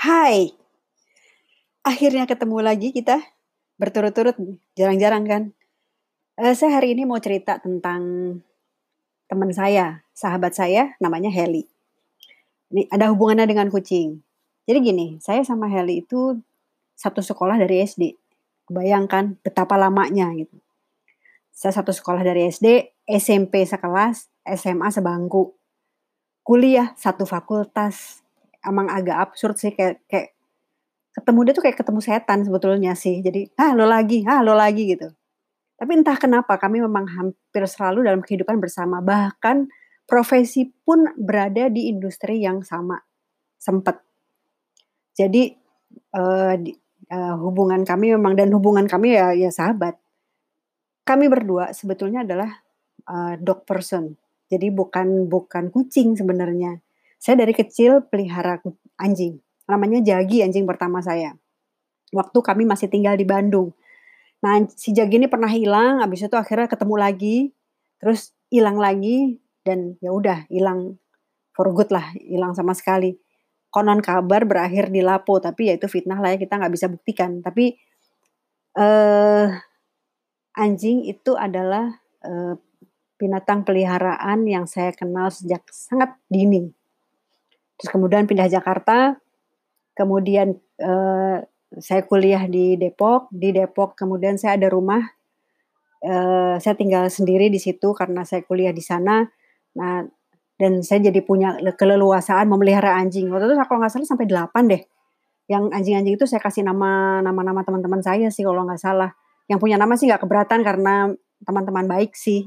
Hai, 0.00 0.48
akhirnya 1.84 2.24
ketemu 2.24 2.64
lagi 2.64 2.88
kita 2.88 3.20
berturut-turut, 3.76 4.32
jarang-jarang 4.72 5.28
kan. 5.28 5.42
Eh, 6.40 6.56
saya 6.56 6.80
hari 6.80 6.96
ini 6.96 7.04
mau 7.04 7.20
cerita 7.20 7.60
tentang 7.60 8.00
teman 9.28 9.52
saya, 9.52 10.00
sahabat 10.16 10.56
saya, 10.56 10.96
namanya 11.04 11.28
Heli. 11.28 11.68
Ini 12.72 12.88
ada 12.88 13.12
hubungannya 13.12 13.44
dengan 13.44 13.68
kucing. 13.68 14.24
Jadi 14.64 14.78
gini, 14.80 15.06
saya 15.20 15.44
sama 15.44 15.68
Heli 15.68 16.00
itu 16.00 16.40
satu 16.96 17.20
sekolah 17.20 17.60
dari 17.60 17.84
SD. 17.84 18.16
Bayangkan 18.72 19.36
betapa 19.44 19.76
lamanya 19.76 20.32
gitu. 20.32 20.56
Saya 21.52 21.76
satu 21.76 21.92
sekolah 21.92 22.24
dari 22.24 22.48
SD, 22.48 22.88
SMP 23.04 23.68
sekelas, 23.68 24.32
SMA 24.48 24.88
sebangku. 24.88 25.52
Kuliah 26.40 26.96
satu 26.96 27.28
fakultas. 27.28 28.19
Emang 28.60 28.92
agak 28.92 29.16
absurd 29.30 29.56
sih 29.56 29.72
kayak 29.72 30.04
kayak 30.08 30.36
ketemu 31.10 31.38
dia 31.48 31.52
tuh 31.56 31.64
kayak 31.64 31.78
ketemu 31.80 32.00
setan 32.00 32.38
sebetulnya 32.46 32.92
sih. 32.94 33.18
Jadi, 33.24 33.50
ah 33.58 33.74
lo 33.74 33.88
lagi, 33.88 34.22
ah 34.28 34.40
lo 34.44 34.54
lagi 34.54 34.94
gitu. 34.94 35.10
Tapi 35.80 35.96
entah 35.96 36.20
kenapa 36.20 36.60
kami 36.60 36.84
memang 36.84 37.08
hampir 37.08 37.64
selalu 37.64 38.04
dalam 38.04 38.20
kehidupan 38.20 38.60
bersama. 38.60 39.00
Bahkan 39.00 39.64
profesi 40.04 40.68
pun 40.68 41.08
berada 41.16 41.72
di 41.72 41.88
industri 41.88 42.44
yang 42.44 42.60
sama. 42.60 43.00
Sempet. 43.56 43.96
Jadi 45.16 45.48
uh, 46.16 46.54
di, 46.60 46.76
uh, 47.08 47.36
hubungan 47.40 47.80
kami 47.82 48.12
memang 48.12 48.36
dan 48.36 48.52
hubungan 48.52 48.84
kami 48.84 49.16
ya 49.16 49.32
ya 49.32 49.48
sahabat. 49.48 49.96
Kami 51.08 51.26
berdua 51.32 51.72
sebetulnya 51.72 52.28
adalah 52.28 52.60
uh, 53.08 53.34
dog 53.40 53.64
person. 53.64 54.20
Jadi 54.52 54.68
bukan 54.68 55.32
bukan 55.32 55.72
kucing 55.72 56.12
sebenarnya. 56.12 56.76
Saya 57.20 57.44
dari 57.44 57.52
kecil 57.52 58.08
pelihara 58.08 58.64
anjing. 58.96 59.44
Namanya 59.68 60.00
Jagi 60.00 60.40
anjing 60.40 60.64
pertama 60.64 61.04
saya. 61.04 61.36
Waktu 62.16 62.38
kami 62.40 62.64
masih 62.64 62.88
tinggal 62.88 63.14
di 63.14 63.28
Bandung. 63.28 63.76
Nah, 64.40 64.64
si 64.72 64.96
Jagi 64.96 65.20
ini 65.20 65.28
pernah 65.28 65.52
hilang, 65.52 66.00
habis 66.00 66.24
itu 66.24 66.32
akhirnya 66.32 66.64
ketemu 66.64 66.96
lagi, 66.96 67.36
terus 68.00 68.32
hilang 68.48 68.80
lagi 68.80 69.36
dan 69.60 70.00
ya 70.00 70.16
udah 70.16 70.48
hilang 70.48 70.96
for 71.52 71.68
good 71.76 71.92
lah, 71.92 72.08
hilang 72.16 72.56
sama 72.56 72.72
sekali. 72.72 73.20
Konon 73.68 74.00
kabar 74.00 74.48
berakhir 74.48 74.88
di 74.88 75.04
Lapo, 75.04 75.38
tapi 75.38 75.68
ya 75.70 75.76
itu 75.76 75.86
fitnah 75.86 76.18
lah 76.18 76.34
ya 76.34 76.38
kita 76.40 76.56
nggak 76.56 76.72
bisa 76.72 76.88
buktikan. 76.88 77.44
Tapi 77.44 77.76
eh, 78.80 79.46
anjing 80.56 81.04
itu 81.04 81.36
adalah 81.36 82.00
eh, 82.24 82.56
binatang 83.20 83.68
peliharaan 83.68 84.48
yang 84.48 84.64
saya 84.64 84.96
kenal 84.96 85.28
sejak 85.28 85.68
sangat 85.68 86.16
dini. 86.32 86.79
Terus 87.80 87.90
kemudian 87.90 88.28
pindah 88.28 88.52
Jakarta, 88.52 89.16
kemudian 89.96 90.60
eh, 90.76 91.38
saya 91.78 92.02
kuliah 92.04 92.44
di 92.44 92.76
Depok, 92.76 93.32
di 93.32 93.56
Depok 93.56 93.96
kemudian 93.96 94.36
saya 94.36 94.58
ada 94.58 94.66
rumah, 94.66 95.00
uh, 96.02 96.58
saya 96.58 96.74
tinggal 96.74 97.06
sendiri 97.06 97.46
di 97.46 97.62
situ 97.62 97.94
karena 97.94 98.26
saya 98.26 98.42
kuliah 98.42 98.74
di 98.74 98.82
sana. 98.82 99.22
Nah, 99.78 100.02
dan 100.58 100.82
saya 100.84 101.08
jadi 101.08 101.22
punya 101.24 101.56
keleluasaan 101.78 102.50
memelihara 102.50 102.98
anjing. 102.98 103.30
Waktu 103.30 103.48
itu 103.48 103.56
kalau 103.64 103.80
nggak 103.80 103.92
salah 103.92 104.08
sampai 104.08 104.26
8 104.28 104.50
deh. 104.68 104.82
Yang 105.50 105.64
anjing-anjing 105.72 106.14
itu 106.14 106.26
saya 106.28 106.42
kasih 106.42 106.62
nama 106.62 107.22
nama-nama 107.24 107.64
teman-teman 107.64 108.02
saya 108.04 108.28
sih 108.28 108.44
kalau 108.44 108.66
nggak 108.66 108.82
salah. 108.82 109.14
Yang 109.48 109.58
punya 109.62 109.76
nama 109.80 109.94
sih 109.96 110.10
nggak 110.10 110.22
keberatan 110.26 110.60
karena 110.66 111.10
teman-teman 111.42 111.86
baik 111.88 112.12
sih. 112.12 112.44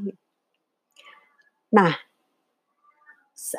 Nah, 1.73 1.90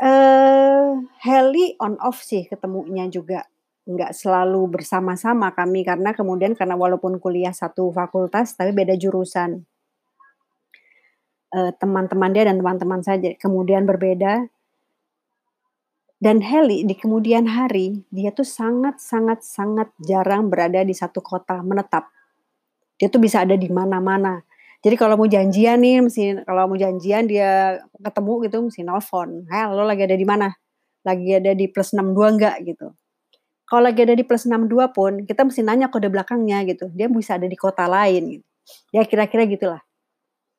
uh, 0.00 0.96
Heli 1.20 1.77
on 1.77 2.00
off 2.00 2.24
sih 2.24 2.48
ketemunya 2.48 3.04
juga. 3.12 3.44
Nggak 3.84 4.16
selalu 4.16 4.80
bersama-sama 4.80 5.52
kami 5.52 5.84
karena 5.84 6.16
kemudian 6.16 6.56
karena 6.56 6.72
walaupun 6.72 7.20
kuliah 7.20 7.52
satu 7.52 7.92
fakultas 7.92 8.56
tapi 8.56 8.72
beda 8.72 8.96
jurusan. 8.96 9.68
Uh, 11.54 11.70
teman-teman 11.78 12.34
dia 12.34 12.48
dan 12.48 12.59
teman-teman 12.59 13.04
saya 13.04 13.20
kemudian 13.36 13.84
berbeda. 13.84 14.48
Dan 16.16 16.41
Heli 16.41 16.88
di 16.88 16.97
kemudian 16.97 17.44
hari 17.44 18.09
dia 18.09 18.32
tuh 18.32 18.48
sangat 18.48 18.97
sangat 18.97 19.44
sangat 19.44 19.92
jarang 20.00 20.48
berada 20.48 20.80
di 20.80 20.97
satu 20.97 21.20
kota 21.20 21.60
menetap. 21.60 22.09
Dia 22.97 23.12
tuh 23.12 23.20
bisa 23.20 23.44
ada 23.44 23.53
di 23.60 23.69
mana-mana 23.69 24.41
jadi 24.84 24.95
kalau 25.00 25.17
mau 25.17 25.27
janjian 25.27 25.81
nih 25.81 26.05
mesti 26.05 26.45
kalau 26.45 26.69
mau 26.69 26.77
janjian 26.77 27.25
dia 27.25 27.81
ketemu 28.05 28.33
gitu 28.47 28.56
mesti 28.69 28.84
nelfon 28.84 29.49
halo 29.49 29.89
lagi 29.89 30.05
ada 30.05 30.17
di 30.17 30.27
mana 30.28 30.53
lagi 31.03 31.41
ada 31.41 31.56
di 31.56 31.67
plus 31.72 31.97
62 31.97 32.37
enggak 32.37 32.56
gitu 32.69 32.93
kalau 33.65 33.89
lagi 33.89 34.05
ada 34.05 34.12
di 34.12 34.25
plus 34.28 34.45
62 34.45 34.93
pun, 34.93 35.12
kita 35.25 35.41
mesti 35.49 35.65
nanya 35.65 35.89
kode 35.89 36.12
belakangnya 36.12 36.62
gitu. 36.69 36.93
Dia 36.93 37.09
bisa 37.09 37.41
ada 37.41 37.49
di 37.49 37.56
kota 37.56 37.89
lain 37.89 38.39
gitu. 38.39 38.47
Ya 38.93 39.03
kira-kira 39.09 39.49
gitulah. 39.49 39.81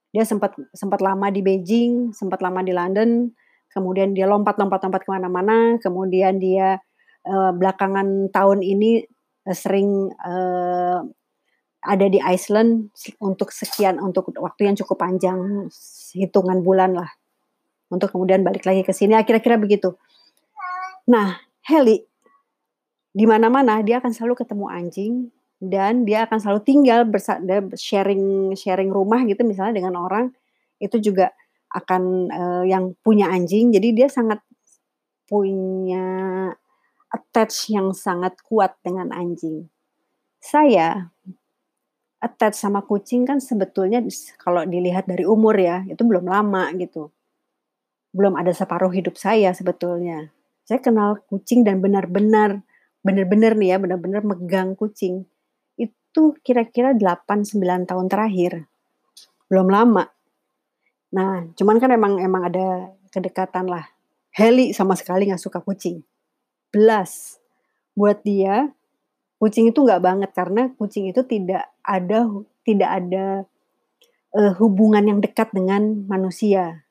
Dia 0.10 0.26
sempat 0.26 0.58
sempat 0.74 1.00
lama 1.06 1.30
di 1.30 1.46
Beijing, 1.46 2.16
sempat 2.18 2.42
lama 2.42 2.66
di 2.66 2.74
London, 2.74 3.30
kemudian 3.70 4.16
dia 4.18 4.26
lompat-lompat-lompat 4.26 5.06
ke 5.06 5.10
mana-mana, 5.12 5.78
kemudian 5.84 6.42
dia 6.42 6.82
uh, 7.28 7.52
belakangan 7.54 8.32
tahun 8.34 8.64
ini 8.66 9.06
uh, 9.46 9.56
sering 9.56 10.10
uh, 10.24 11.04
ada 11.86 12.10
di 12.10 12.18
Iceland 12.18 12.90
untuk 13.22 13.54
sekian 13.54 14.02
untuk 14.02 14.34
waktu 14.36 14.68
yang 14.68 14.76
cukup 14.76 15.06
panjang 15.06 15.70
hitungan 16.18 16.66
bulan 16.66 16.98
lah. 16.98 17.10
Untuk 17.88 18.10
kemudian 18.10 18.42
balik 18.42 18.66
lagi 18.66 18.82
ke 18.82 18.92
sini 18.92 19.14
kira-kira 19.22 19.62
begitu. 19.62 19.94
Nah, 21.06 21.38
Heli 21.66 22.02
di 23.16 23.24
mana-mana 23.24 23.80
dia 23.80 24.04
akan 24.04 24.12
selalu 24.12 24.44
ketemu 24.44 24.66
anjing 24.68 25.14
dan 25.64 26.04
dia 26.04 26.28
akan 26.28 26.36
selalu 26.36 26.62
tinggal 26.68 27.08
sharing 27.80 28.52
sharing 28.60 28.92
rumah 28.92 29.24
gitu 29.24 29.46
misalnya 29.48 29.80
dengan 29.80 29.96
orang. 29.96 30.34
Itu 30.82 31.00
juga 31.00 31.32
akan 31.72 32.04
uh, 32.28 32.64
yang 32.68 32.98
punya 33.00 33.32
anjing. 33.32 33.72
Jadi 33.72 33.96
dia 33.96 34.08
sangat 34.12 34.44
punya 35.26 36.52
attach 37.10 37.72
yang 37.72 37.96
sangat 37.96 38.36
kuat 38.44 38.76
dengan 38.84 39.16
anjing. 39.16 39.72
Saya 40.44 41.15
attach 42.26 42.58
sama 42.58 42.82
kucing 42.82 43.30
kan 43.30 43.38
sebetulnya 43.38 44.02
kalau 44.42 44.66
dilihat 44.66 45.06
dari 45.06 45.30
umur 45.30 45.54
ya 45.54 45.86
itu 45.86 46.02
belum 46.02 46.26
lama 46.26 46.74
gitu 46.82 47.14
belum 48.18 48.34
ada 48.34 48.50
separuh 48.50 48.90
hidup 48.90 49.14
saya 49.14 49.54
sebetulnya 49.54 50.34
saya 50.66 50.82
kenal 50.82 51.22
kucing 51.30 51.62
dan 51.62 51.78
benar-benar 51.78 52.66
bener-bener 53.06 53.54
nih 53.54 53.70
ya, 53.70 53.78
bener-bener 53.78 54.26
megang 54.26 54.74
kucing, 54.74 55.30
itu 55.78 56.24
kira-kira 56.42 56.98
8-9 56.98 57.86
tahun 57.86 58.08
terakhir. 58.10 58.66
Belum 59.46 59.70
lama. 59.70 60.10
Nah, 61.14 61.46
cuman 61.54 61.78
kan 61.78 61.94
emang 61.94 62.18
emang 62.18 62.50
ada 62.50 62.90
kedekatan 63.14 63.70
lah. 63.70 63.86
Heli 64.34 64.74
sama 64.74 64.98
sekali 64.98 65.30
nggak 65.30 65.40
suka 65.40 65.62
kucing. 65.62 66.02
Belas. 66.74 67.38
Buat 67.94 68.26
dia, 68.26 68.74
kucing 69.38 69.70
itu 69.70 69.80
nggak 69.86 70.02
banget 70.02 70.32
karena 70.34 70.74
kucing 70.76 71.08
itu 71.08 71.24
tidak 71.24 71.70
ada 71.86 72.28
tidak 72.66 72.90
ada 72.90 73.26
uh, 74.36 74.54
hubungan 74.60 75.06
yang 75.06 75.20
dekat 75.24 75.50
dengan 75.56 76.06
manusia. 76.06 76.86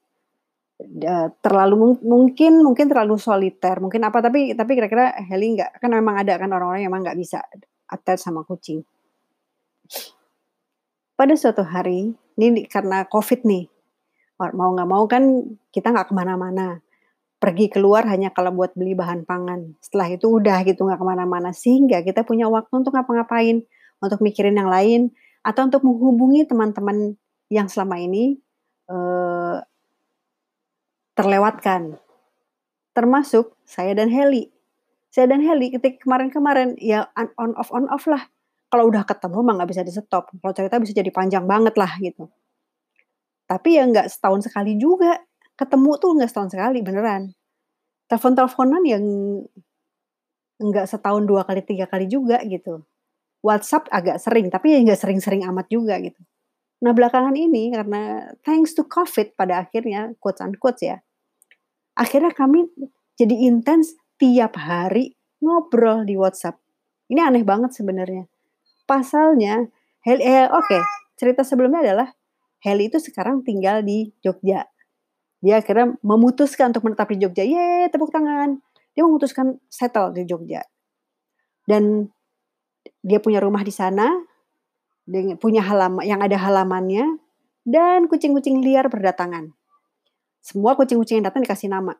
Terlalu 1.38 2.02
mungkin 2.02 2.66
mungkin 2.66 2.90
terlalu 2.90 3.14
soliter 3.14 3.78
mungkin 3.78 4.02
apa 4.02 4.18
tapi 4.18 4.58
tapi 4.58 4.74
kira-kira 4.74 5.14
Heli 5.22 5.54
nggak 5.54 5.78
kan 5.78 5.90
memang 5.94 6.18
ada 6.18 6.34
kan 6.34 6.50
orang-orang 6.50 6.82
yang 6.82 6.90
emang 6.90 7.06
nggak 7.06 7.18
bisa 7.18 7.38
attach 7.86 8.18
sama 8.26 8.42
kucing. 8.42 8.82
Pada 11.14 11.38
suatu 11.38 11.62
hari 11.62 12.10
ini 12.34 12.66
karena 12.66 13.06
covid 13.06 13.46
nih 13.46 13.70
mau 14.52 14.74
nggak 14.74 14.90
mau 14.90 15.06
kan 15.06 15.54
kita 15.70 15.94
nggak 15.94 16.10
ke 16.10 16.14
mana-mana. 16.14 16.82
Pergi 17.38 17.70
keluar 17.70 18.08
hanya 18.08 18.32
kalau 18.34 18.50
buat 18.56 18.74
beli 18.74 18.96
bahan 18.98 19.28
pangan. 19.28 19.78
Setelah 19.78 20.10
itu 20.10 20.26
udah 20.26 20.64
gitu 20.66 20.88
nggak 20.88 20.98
ke 20.98 21.06
mana-mana 21.06 21.54
sehingga 21.54 22.02
kita 22.02 22.26
punya 22.26 22.50
waktu 22.50 22.72
untuk 22.72 22.96
ngapa-ngapain 22.96 23.62
untuk 24.04 24.20
mikirin 24.20 24.54
yang 24.54 24.68
lain 24.68 25.10
atau 25.40 25.68
untuk 25.68 25.84
menghubungi 25.84 26.44
teman-teman 26.44 27.16
yang 27.52 27.68
selama 27.68 28.00
ini 28.00 28.40
uh, 28.88 29.60
terlewatkan. 31.16 31.96
Termasuk 32.94 33.58
saya 33.66 33.92
dan 33.96 34.10
Heli. 34.10 34.50
Saya 35.10 35.30
dan 35.30 35.42
Heli 35.42 35.74
ketika 35.74 36.06
kemarin-kemarin 36.06 36.78
ya 36.78 37.10
on 37.16 37.54
off 37.54 37.70
on 37.70 37.86
off 37.90 38.06
lah. 38.06 38.26
Kalau 38.70 38.90
udah 38.90 39.06
ketemu 39.06 39.38
mah 39.46 39.54
nggak 39.60 39.70
bisa 39.70 39.82
di 39.86 39.94
stop. 39.94 40.34
Kalau 40.34 40.54
cerita 40.54 40.82
bisa 40.82 40.90
jadi 40.94 41.10
panjang 41.14 41.46
banget 41.46 41.78
lah 41.78 41.94
gitu. 42.02 42.26
Tapi 43.46 43.78
ya 43.78 43.86
nggak 43.86 44.10
setahun 44.10 44.50
sekali 44.50 44.74
juga. 44.74 45.22
Ketemu 45.54 45.90
tuh 46.02 46.10
nggak 46.18 46.30
setahun 46.30 46.50
sekali 46.54 46.82
beneran. 46.82 47.30
Telepon-teleponan 48.10 48.82
yang 48.82 49.04
nggak 50.58 50.86
setahun 50.86 51.22
dua 51.26 51.46
kali 51.46 51.62
tiga 51.62 51.86
kali 51.86 52.10
juga 52.10 52.42
gitu. 52.42 52.82
WhatsApp 53.44 53.92
agak 53.92 54.16
sering, 54.16 54.48
tapi 54.48 54.72
ya 54.72 54.80
nggak 54.80 55.00
sering-sering 55.04 55.44
amat 55.44 55.68
juga 55.68 56.00
gitu. 56.00 56.16
Nah 56.80 56.96
belakangan 56.96 57.36
ini 57.36 57.76
karena 57.76 58.32
thanks 58.40 58.72
to 58.72 58.88
COVID 58.88 59.36
pada 59.36 59.68
akhirnya 59.68 60.16
quotes 60.16 60.40
unquote 60.40 60.80
ya, 60.80 61.04
akhirnya 61.92 62.32
kami 62.32 62.64
jadi 63.20 63.36
intens 63.52 63.92
tiap 64.16 64.56
hari 64.56 65.12
ngobrol 65.44 66.08
di 66.08 66.16
WhatsApp. 66.16 66.56
Ini 67.12 67.20
aneh 67.20 67.44
banget 67.44 67.76
sebenarnya. 67.76 68.24
Pasalnya, 68.88 69.68
Heli, 70.00 70.24
eh, 70.24 70.48
oke, 70.48 70.64
okay, 70.64 70.82
cerita 71.20 71.44
sebelumnya 71.44 71.84
adalah 71.84 72.08
Heli 72.64 72.88
itu 72.88 72.96
sekarang 72.96 73.44
tinggal 73.44 73.84
di 73.84 74.08
Jogja. 74.24 74.64
Dia 75.44 75.60
akhirnya 75.60 76.00
memutuskan 76.00 76.72
untuk 76.72 76.88
menetap 76.88 77.12
di 77.12 77.20
Jogja. 77.20 77.44
Yeay, 77.44 77.92
tepuk 77.92 78.08
tangan. 78.08 78.64
Dia 78.96 79.04
memutuskan 79.04 79.60
settle 79.68 80.16
di 80.16 80.24
Jogja. 80.24 80.64
Dan 81.68 82.08
dia 83.04 83.20
punya 83.20 83.44
rumah 83.44 83.60
di 83.60 83.70
sana, 83.70 84.08
punya 85.36 85.60
halaman 85.60 86.02
yang 86.08 86.24
ada 86.24 86.40
halamannya, 86.40 87.20
dan 87.68 88.08
kucing-kucing 88.08 88.64
liar 88.64 88.88
berdatangan. 88.88 89.52
Semua 90.40 90.72
kucing-kucing 90.72 91.20
yang 91.20 91.28
datang 91.28 91.44
dikasih 91.44 91.68
nama 91.68 91.92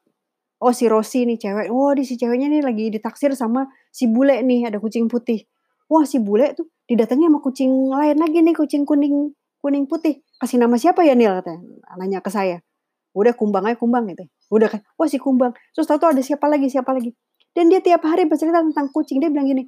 oh 0.65 0.73
si 0.73 0.89
Rosi 0.89 1.29
nih 1.29 1.37
cewek, 1.37 1.69
wah 1.69 1.91
oh, 1.91 1.93
di 1.93 2.09
si 2.09 2.17
ceweknya 2.17 2.49
nih 2.49 2.65
lagi 2.65 2.89
ditaksir 2.89 3.37
sama 3.37 3.69
si 3.93 4.09
bule 4.09 4.41
nih 4.41 4.73
ada 4.73 4.81
kucing 4.81 5.11
putih. 5.13 5.45
Wah 5.93 6.09
si 6.09 6.17
bule 6.17 6.57
tuh 6.57 6.65
didatangi 6.89 7.29
sama 7.29 7.39
kucing 7.45 7.93
lain 7.93 8.17
lagi 8.17 8.41
nih 8.41 8.57
kucing 8.57 8.89
kuning 8.89 9.37
kuning 9.61 9.85
putih. 9.85 10.25
Kasih 10.41 10.57
nama 10.57 10.81
siapa 10.81 11.05
ya 11.05 11.13
Nil 11.13 11.37
katanya, 11.45 11.61
nanya 12.01 12.19
ke 12.25 12.33
saya. 12.33 12.65
Udah 13.13 13.37
kumbang 13.37 13.69
aja 13.69 13.77
kumbang 13.77 14.09
gitu. 14.11 14.25
Udah 14.49 14.73
kan, 14.73 14.81
wah 14.97 15.07
si 15.07 15.21
kumbang. 15.21 15.53
Terus 15.77 15.85
tahu 15.85 16.01
tuh 16.01 16.09
ada 16.17 16.23
siapa 16.25 16.49
lagi 16.49 16.73
siapa 16.73 16.91
lagi. 16.97 17.13
Dan 17.55 17.71
dia 17.71 17.79
tiap 17.79 18.03
hari 18.03 18.27
bercerita 18.27 18.59
tentang 18.65 18.91
kucing. 18.91 19.23
Dia 19.23 19.31
bilang 19.31 19.47
gini, 19.47 19.63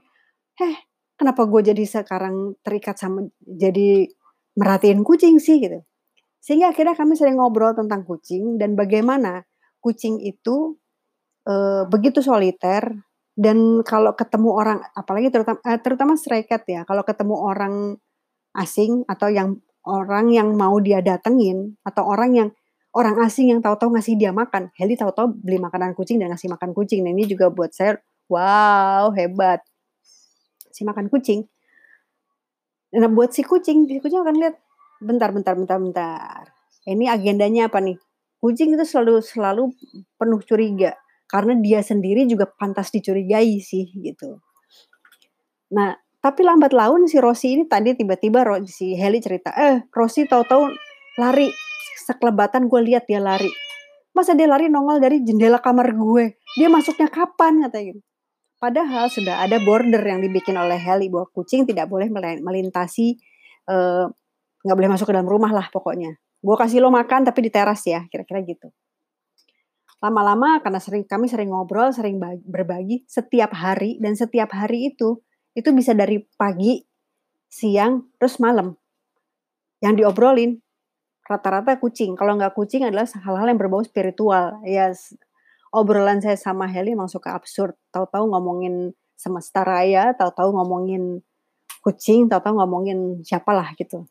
heh 0.58 0.74
kenapa 1.16 1.48
gue 1.48 1.72
jadi 1.72 1.84
sekarang 1.84 2.60
terikat 2.60 3.00
sama 3.00 3.26
jadi 3.42 4.08
merhatiin 4.56 5.04
kucing 5.04 5.36
sih 5.40 5.60
gitu. 5.60 5.82
Sehingga 6.40 6.70
akhirnya 6.70 6.94
kami 6.94 7.18
sering 7.18 7.42
ngobrol 7.42 7.74
tentang 7.74 8.06
kucing 8.06 8.56
dan 8.56 8.78
bagaimana 8.78 9.44
kucing 9.82 10.22
itu 10.22 10.78
uh, 11.48 11.84
begitu 11.90 12.22
soliter 12.22 12.94
dan 13.36 13.84
kalau 13.84 14.16
ketemu 14.16 14.50
orang 14.54 14.78
apalagi 14.96 15.28
terutama 15.28 15.58
uh, 15.60 15.80
terutama 15.82 16.12
stray 16.16 16.46
ya, 16.46 16.88
kalau 16.88 17.02
ketemu 17.04 17.36
orang 17.36 17.74
asing 18.56 19.04
atau 19.04 19.28
yang 19.28 19.60
orang 19.84 20.32
yang 20.32 20.56
mau 20.56 20.80
dia 20.80 21.04
datengin 21.04 21.76
atau 21.84 22.02
orang 22.08 22.32
yang 22.32 22.48
orang 22.96 23.20
asing 23.22 23.52
yang 23.52 23.60
tahu-tahu 23.60 23.92
ngasih 23.92 24.16
dia 24.16 24.32
makan. 24.32 24.72
Heli 24.74 24.96
tahu-tahu 24.96 25.36
beli 25.36 25.60
makanan 25.60 25.92
kucing 25.92 26.16
dan 26.16 26.32
ngasih 26.32 26.48
makan 26.48 26.72
kucing. 26.72 27.04
Nah, 27.04 27.12
ini 27.12 27.28
juga 27.28 27.52
buat 27.52 27.76
saya 27.76 28.00
wow, 28.32 29.12
hebat. 29.12 29.60
Si 30.76 30.84
makan 30.84 31.08
kucing. 31.08 31.48
Nah, 33.00 33.08
buat 33.08 33.32
si 33.32 33.40
kucing, 33.40 33.88
si 33.88 33.96
kucing 33.96 34.20
akan 34.20 34.36
lihat 34.36 34.60
bentar 35.00 35.32
bentar 35.32 35.56
bentar 35.56 35.80
bentar. 35.80 36.52
Ini 36.84 37.08
agendanya 37.08 37.72
apa 37.72 37.80
nih? 37.80 37.96
Kucing 38.36 38.76
itu 38.76 38.84
selalu 38.84 39.24
selalu 39.24 39.72
penuh 40.20 40.40
curiga 40.44 40.92
karena 41.26 41.56
dia 41.58 41.80
sendiri 41.80 42.28
juga 42.28 42.44
pantas 42.44 42.92
dicurigai 42.92 43.56
sih 43.64 43.88
gitu. 44.04 44.38
Nah, 45.72 45.96
tapi 46.22 46.46
lambat 46.46 46.70
laun 46.70 47.10
si 47.10 47.18
Rosi 47.18 47.58
ini 47.58 47.64
tadi 47.66 47.96
tiba-tiba 47.98 48.46
si 48.68 48.94
Heli 48.94 49.18
cerita, 49.18 49.50
eh 49.56 49.82
Rosi 49.90 50.28
tahu-tahu 50.28 50.70
lari 51.18 51.50
sekelebatan 52.06 52.70
gue 52.70 52.80
lihat 52.86 53.10
dia 53.10 53.18
lari. 53.18 53.50
Masa 54.14 54.32
dia 54.38 54.46
lari 54.46 54.70
nongol 54.70 55.02
dari 55.02 55.20
jendela 55.26 55.58
kamar 55.58 55.92
gue? 55.92 56.38
Dia 56.56 56.70
masuknya 56.70 57.10
kapan 57.10 57.66
katanya 57.66 57.84
gitu. 57.92 58.00
Padahal 58.56 59.12
sudah 59.12 59.44
ada 59.44 59.60
border 59.60 60.00
yang 60.00 60.24
dibikin 60.24 60.56
oleh 60.56 60.80
Heli 60.80 61.12
bahwa 61.12 61.28
kucing 61.32 61.68
tidak 61.68 61.92
boleh 61.92 62.08
melintasi 62.40 63.20
eh, 63.68 64.04
nggak 64.64 64.74
uh, 64.74 64.78
boleh 64.78 64.90
masuk 64.90 65.08
ke 65.08 65.14
dalam 65.14 65.28
rumah 65.28 65.52
lah 65.52 65.68
pokoknya. 65.68 66.16
Gue 66.40 66.56
kasih 66.56 66.80
lo 66.80 66.88
makan 66.88 67.28
tapi 67.28 67.44
di 67.44 67.50
teras 67.52 67.84
ya, 67.84 68.08
kira-kira 68.08 68.40
gitu 68.44 68.72
lama-lama 69.96 70.60
karena 70.60 70.80
sering 70.80 71.04
kami 71.08 71.26
sering 71.26 71.48
ngobrol, 71.48 71.88
sering 71.88 72.20
berbagi 72.44 73.08
setiap 73.08 73.56
hari 73.56 73.96
dan 73.96 74.12
setiap 74.12 74.52
hari 74.52 74.92
itu 74.92 75.24
itu 75.56 75.72
bisa 75.72 75.96
dari 75.96 76.20
pagi, 76.36 76.84
siang, 77.48 78.12
terus 78.20 78.36
malam. 78.36 78.76
Yang 79.80 80.04
diobrolin 80.04 80.60
rata-rata 81.24 81.80
kucing. 81.80 82.12
Kalau 82.12 82.36
nggak 82.36 82.52
kucing 82.52 82.84
adalah 82.84 83.08
hal-hal 83.08 83.48
yang 83.48 83.58
berbau 83.58 83.80
spiritual. 83.80 84.60
Ya 84.68 84.92
obrolan 85.76 86.24
saya 86.24 86.40
sama 86.40 86.64
Heli 86.64 86.96
emang 86.96 87.12
suka 87.12 87.36
absurd. 87.36 87.76
Tahu-tahu 87.92 88.32
ngomongin 88.32 88.96
semesta 89.12 89.60
raya, 89.60 90.16
tahu-tahu 90.16 90.56
ngomongin 90.56 91.20
kucing, 91.84 92.32
tahu-tahu 92.32 92.56
ngomongin 92.56 93.20
siapalah 93.20 93.76
gitu. 93.76 94.08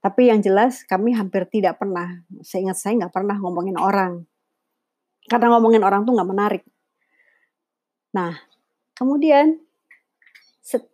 Tapi 0.00 0.32
yang 0.32 0.40
jelas 0.40 0.80
kami 0.88 1.12
hampir 1.12 1.44
tidak 1.52 1.76
pernah, 1.76 2.24
seingat 2.40 2.80
saya 2.80 2.96
nggak 2.96 3.12
pernah 3.12 3.36
ngomongin 3.36 3.76
orang 3.76 4.24
karena 5.28 5.46
ngomongin 5.52 5.84
orang 5.84 6.02
tuh 6.08 6.16
nggak 6.16 6.30
menarik. 6.30 6.62
Nah, 8.16 8.34
kemudian 8.96 9.60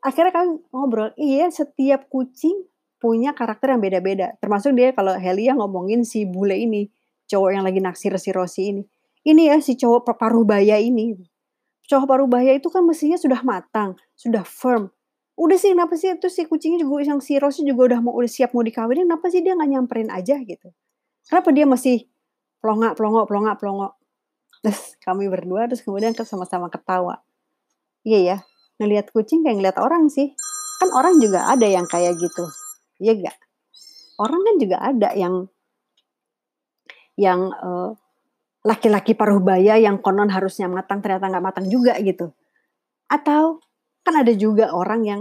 akhirnya 0.02 0.32
kan 0.34 0.46
ngobrol, 0.74 1.14
iya 1.16 1.48
setiap 1.48 2.10
kucing 2.10 2.66
punya 2.98 3.32
karakter 3.32 3.72
yang 3.72 3.80
beda-beda. 3.80 4.34
Termasuk 4.42 4.74
dia 4.74 4.90
kalau 4.92 5.14
Helia 5.14 5.54
ngomongin 5.54 6.02
si 6.02 6.26
bule 6.26 6.58
ini, 6.58 6.90
cowok 7.30 7.50
yang 7.54 7.64
lagi 7.64 7.80
naksir 7.80 8.12
si 8.18 8.34
Rosi 8.34 8.62
ini. 8.74 8.82
Ini 9.26 9.50
ya 9.50 9.56
si 9.58 9.74
cowok 9.74 10.14
paruh 10.14 10.46
baya 10.46 10.78
ini. 10.78 11.18
Cowok 11.90 12.06
paruh 12.06 12.28
baya 12.30 12.54
itu 12.54 12.70
kan 12.70 12.86
mestinya 12.86 13.18
sudah 13.18 13.42
matang, 13.42 13.98
sudah 14.14 14.46
firm. 14.46 14.94
Udah 15.34 15.58
sih 15.58 15.74
kenapa 15.74 15.98
sih 15.98 16.14
itu 16.14 16.30
si 16.30 16.46
kucingnya 16.46 16.86
juga 16.86 17.02
yang 17.02 17.18
si 17.18 17.36
Rosi 17.36 17.66
juga 17.66 17.92
udah 17.92 18.00
mau 18.00 18.14
udah 18.14 18.30
siap 18.30 18.54
mau 18.54 18.62
dikawinin, 18.62 19.04
kenapa 19.10 19.26
sih 19.28 19.42
dia 19.42 19.58
nggak 19.58 19.68
nyamperin 19.68 20.08
aja 20.08 20.38
gitu? 20.40 20.70
Kenapa 21.26 21.50
dia 21.50 21.66
masih 21.66 22.06
pelongak, 22.62 22.94
pelongok, 22.94 23.26
pelongak, 23.26 23.56
pelongok? 23.58 23.92
Terus 24.64 24.96
kami 25.04 25.28
berdua 25.28 25.68
terus 25.68 25.82
kemudian 25.82 26.14
sama-sama 26.16 26.72
ketawa. 26.72 27.20
Iya 28.06 28.18
ya, 28.22 28.36
ngelihat 28.78 29.10
kucing 29.12 29.42
kayak 29.42 29.58
ngelihat 29.60 29.78
orang 29.82 30.08
sih. 30.08 30.32
Kan 30.80 30.88
orang 30.94 31.18
juga 31.18 31.50
ada 31.50 31.66
yang 31.66 31.84
kayak 31.84 32.16
gitu. 32.16 32.46
Iya 33.02 33.28
gak? 33.28 33.36
Orang 34.16 34.40
kan 34.40 34.54
juga 34.56 34.76
ada 34.80 35.12
yang 35.12 35.50
yang 37.20 37.52
uh, 37.52 37.92
laki-laki 38.66 39.14
paruh 39.14 39.38
baya 39.38 39.78
yang 39.78 40.02
konon 40.02 40.26
harusnya 40.26 40.66
matang 40.66 40.98
ternyata 40.98 41.30
nggak 41.30 41.44
matang 41.46 41.66
juga 41.70 41.94
gitu. 42.02 42.34
Atau 43.06 43.62
kan 44.02 44.18
ada 44.18 44.34
juga 44.34 44.74
orang 44.74 45.00
yang 45.06 45.20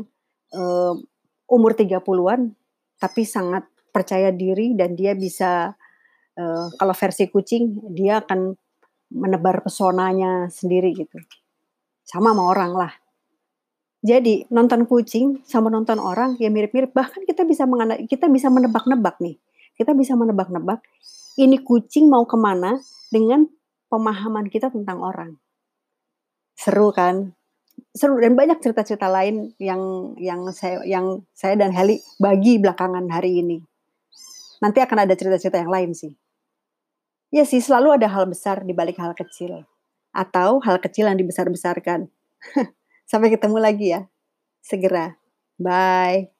uh, 0.58 0.98
umur 1.46 1.78
30-an 1.78 2.58
tapi 2.98 3.22
sangat 3.22 3.70
percaya 3.94 4.34
diri 4.34 4.74
dan 4.74 4.98
dia 4.98 5.14
bisa 5.14 5.78
uh, 6.42 6.68
kalau 6.74 6.94
versi 6.98 7.30
kucing 7.30 7.94
dia 7.94 8.26
akan 8.26 8.58
menebar 9.14 9.62
pesonanya 9.62 10.50
sendiri 10.50 10.98
gitu. 10.98 11.22
Sama 12.02 12.34
sama 12.34 12.50
orang 12.50 12.74
lah. 12.74 12.94
Jadi 14.06 14.50
nonton 14.54 14.90
kucing 14.90 15.46
sama 15.46 15.70
nonton 15.70 16.02
orang 16.02 16.38
ya 16.42 16.50
mirip-mirip. 16.50 16.94
Bahkan 16.94 17.30
kita 17.30 17.46
bisa 17.46 17.70
kita 18.10 18.26
bisa 18.26 18.50
menebak-nebak 18.50 19.22
nih. 19.22 19.38
Kita 19.78 19.94
bisa 19.94 20.18
menebak-nebak 20.18 20.82
ini 21.36 21.60
kucing 21.60 22.08
mau 22.08 22.24
ke 22.24 22.40
mana 22.40 22.80
dengan 23.12 23.48
pemahaman 23.92 24.48
kita 24.48 24.72
tentang 24.72 25.04
orang. 25.04 25.32
Seru 26.56 26.96
kan? 26.96 27.36
Seru 27.92 28.16
dan 28.24 28.40
banyak 28.40 28.64
cerita-cerita 28.64 29.12
lain 29.12 29.52
yang 29.60 30.16
yang 30.16 30.48
saya 30.56 30.80
yang 30.88 31.28
saya 31.36 31.60
dan 31.60 31.76
Heli 31.76 32.00
bagi 32.20 32.56
belakangan 32.60 33.04
hari 33.12 33.44
ini. 33.44 33.60
Nanti 34.64 34.80
akan 34.80 35.04
ada 35.04 35.14
cerita-cerita 35.14 35.60
yang 35.60 35.72
lain 35.72 35.92
sih. 35.92 36.16
Ya 37.36 37.44
sih, 37.44 37.60
selalu 37.60 38.00
ada 38.00 38.08
hal 38.08 38.32
besar 38.32 38.64
di 38.64 38.72
balik 38.72 38.96
hal 38.96 39.12
kecil. 39.12 39.68
Atau 40.16 40.64
hal 40.64 40.80
kecil 40.80 41.12
yang 41.12 41.20
dibesar-besarkan. 41.20 42.08
Sampai 43.12 43.28
ketemu 43.28 43.60
lagi 43.60 43.92
ya. 43.92 44.08
Segera. 44.64 45.20
Bye. 45.60 46.35